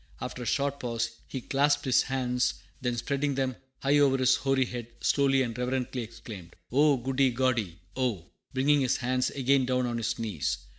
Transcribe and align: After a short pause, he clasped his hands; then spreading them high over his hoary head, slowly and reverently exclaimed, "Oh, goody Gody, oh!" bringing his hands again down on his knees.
After 0.19 0.41
a 0.41 0.45
short 0.47 0.79
pause, 0.79 1.11
he 1.27 1.41
clasped 1.41 1.85
his 1.85 2.01
hands; 2.01 2.55
then 2.81 2.97
spreading 2.97 3.35
them 3.35 3.55
high 3.83 3.99
over 3.99 4.17
his 4.17 4.33
hoary 4.37 4.65
head, 4.65 4.87
slowly 4.99 5.43
and 5.43 5.55
reverently 5.55 6.01
exclaimed, 6.01 6.55
"Oh, 6.71 6.97
goody 6.97 7.31
Gody, 7.31 7.75
oh!" 7.95 8.31
bringing 8.51 8.81
his 8.81 8.97
hands 8.97 9.29
again 9.29 9.67
down 9.67 9.85
on 9.85 9.97
his 9.97 10.17
knees. 10.17 10.57